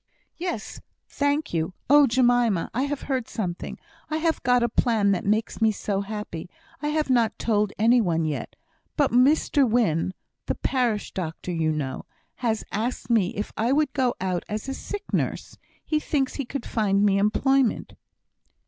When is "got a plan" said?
4.41-5.11